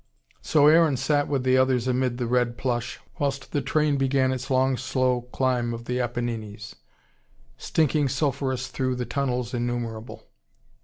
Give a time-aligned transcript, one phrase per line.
[0.41, 4.49] So Aaron sat with the others amid the red plush, whilst the train began its
[4.49, 6.73] long slow climb of the Apennines,
[7.59, 10.25] stinking sulphurous through tunnels innumerable.